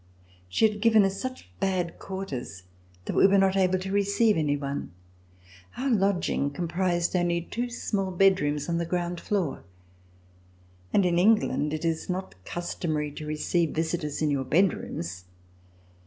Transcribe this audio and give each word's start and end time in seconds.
She 0.49 0.67
had 0.67 0.81
given 0.81 1.03
us 1.03 1.21
such 1.21 1.51
bad 1.59 1.99
quarters 1.99 2.63
that 3.05 3.15
we 3.15 3.27
were 3.27 3.37
not 3.37 3.55
able 3.55 3.77
to 3.77 3.91
receive 3.91 4.35
any 4.35 4.57
one. 4.57 4.89
Our 5.77 5.91
lodging 5.91 6.49
comprised 6.49 7.15
only 7.15 7.39
two 7.41 7.69
small 7.69 8.09
bed 8.09 8.39
rooms 8.41 8.67
on 8.67 8.79
the 8.79 8.85
ground 8.87 9.19
floor, 9.21 9.63
and 10.91 11.05
in 11.05 11.19
England 11.19 11.71
it 11.71 11.85
is 11.85 12.09
not 12.09 12.33
customary 12.45 13.11
to 13.11 13.27
receive 13.27 13.75
visitors 13.75 14.23
in 14.23 14.31
your 14.31 14.43
bed 14.45 14.73
rooms. 14.73 15.25